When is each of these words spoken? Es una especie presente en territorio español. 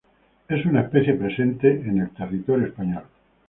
Es 0.49 0.65
una 0.65 0.81
especie 0.81 1.13
presente 1.13 1.69
en 1.69 2.09
territorio 2.15 2.65
español. 2.65 3.03